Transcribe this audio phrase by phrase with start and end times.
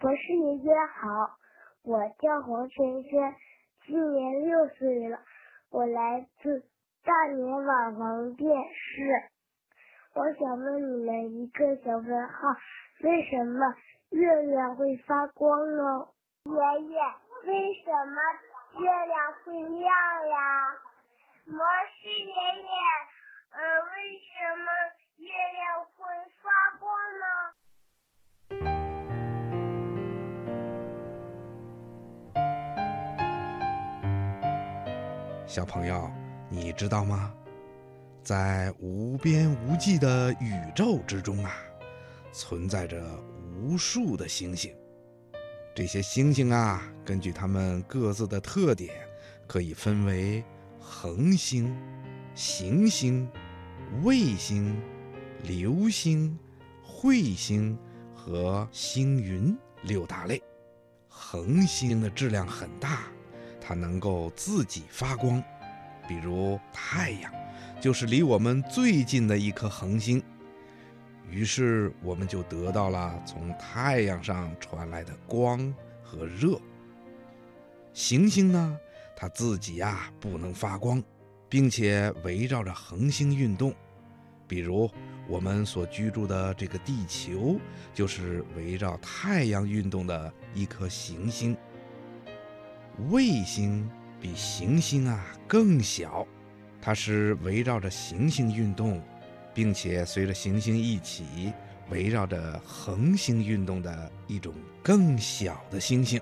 [0.00, 1.36] 博士爷爷好，
[1.82, 3.36] 我叫黄轩轩，
[3.84, 5.18] 今年六岁了，
[5.70, 6.64] 我来自
[7.04, 9.28] 大连瓦房电视。
[10.14, 12.48] 我想问你们一个小问号：
[13.02, 13.74] 为什么
[14.08, 16.08] 月亮会发光呢？
[16.44, 16.98] 爷爷，
[17.44, 19.84] 为什么月亮会亮
[20.30, 20.76] 呀？
[21.44, 21.58] 博
[22.00, 22.72] 士爷爷，
[23.52, 24.72] 呃，为什么
[25.18, 25.84] 月亮
[35.50, 36.08] 小朋友，
[36.48, 37.34] 你知道吗？
[38.22, 41.52] 在无边无际的宇宙之中啊，
[42.30, 43.04] 存在着
[43.52, 44.72] 无数的星星。
[45.74, 48.94] 这些星星啊，根据它们各自的特点，
[49.48, 50.44] 可以分为
[50.78, 51.76] 恒星、
[52.32, 53.28] 行星、
[54.04, 54.80] 卫星、
[55.42, 56.38] 流星、
[56.86, 57.76] 彗星
[58.14, 60.40] 和星云六大类。
[61.08, 63.02] 恒星的质量很大。
[63.70, 65.40] 它能够自己发光，
[66.08, 67.32] 比如太阳，
[67.80, 70.20] 就是离我们最近的一颗恒星。
[71.30, 76.60] 于是我们就得到了从太阳上传来的光和热。
[77.92, 78.76] 行星呢，
[79.14, 81.00] 它自己呀不能发光，
[81.48, 83.72] 并且围绕着恒星运动。
[84.48, 84.90] 比如
[85.28, 87.56] 我们所居住的这个地球，
[87.94, 91.56] 就是围绕太阳运动的一颗行星。
[93.08, 93.88] 卫星
[94.20, 96.26] 比行星啊更小，
[96.80, 99.02] 它是围绕着行星运动，
[99.54, 101.52] 并且随着行星一起
[101.88, 106.20] 围绕着恒星运动的一种更小的星星。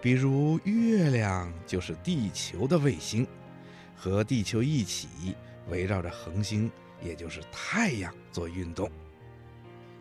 [0.00, 3.26] 比如月亮就是地球的卫星，
[3.96, 5.08] 和地球一起
[5.68, 6.70] 围绕着恒星，
[7.02, 8.90] 也就是太阳做运动。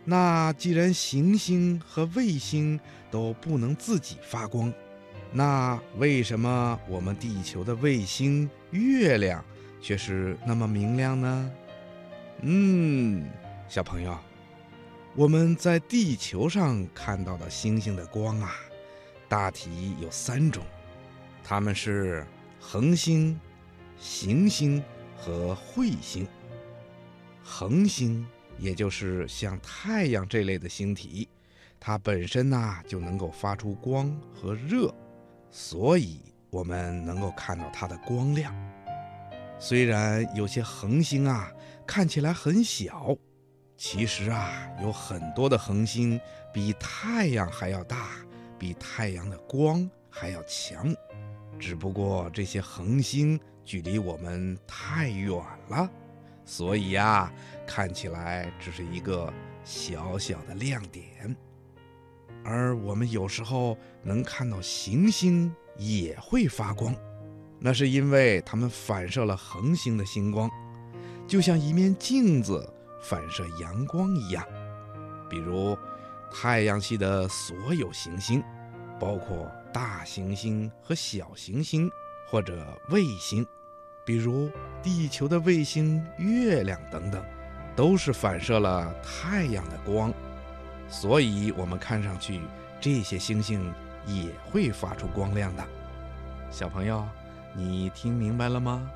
[0.05, 2.79] 那既然行星和卫星
[3.09, 4.71] 都不能自己发光，
[5.37, 9.45] 那为什么我们地球的卫星月亮
[9.79, 11.51] 却是那么明亮呢？
[12.41, 13.29] 嗯，
[13.69, 14.17] 小朋友，
[15.13, 18.55] 我们在地球上看到的星星的光啊，
[19.29, 20.63] 大体有三种，
[21.43, 22.25] 它们是
[22.59, 23.39] 恒星、
[23.99, 24.83] 行星
[25.15, 26.27] 和彗星。
[27.43, 28.25] 恒星
[28.57, 31.29] 也就是像太阳这类的星体，
[31.79, 34.91] 它本身呐就能够发出光和热。
[35.49, 38.53] 所以，我们能够看到它的光亮。
[39.59, 41.51] 虽然有些恒星啊
[41.85, 43.15] 看起来很小，
[43.75, 46.19] 其实啊有很多的恒星
[46.53, 48.09] 比太阳还要大，
[48.59, 50.93] 比太阳的光还要强。
[51.59, 55.89] 只不过这些恒星距离我们太远了，
[56.45, 57.33] 所以呀
[57.65, 59.33] 看起来只是一个
[59.63, 61.35] 小小的亮点。
[62.43, 66.95] 而我们有时候能看到行星也会发光，
[67.59, 70.49] 那是因为它们反射了恒星的星光，
[71.27, 72.67] 就像一面镜子
[73.01, 74.45] 反射阳光一样。
[75.29, 75.77] 比如，
[76.31, 78.41] 太阳系的所有行星，
[78.99, 81.89] 包括大行星和小行星，
[82.29, 83.45] 或者卫星，
[84.05, 84.49] 比如
[84.81, 87.23] 地球的卫星月亮等等，
[87.75, 90.13] 都是反射了太阳的光。
[90.89, 92.41] 所以，我们看上去
[92.79, 93.73] 这些星星
[94.05, 95.63] 也会发出光亮的。
[96.49, 97.05] 小朋友，
[97.53, 98.89] 你听明白了吗？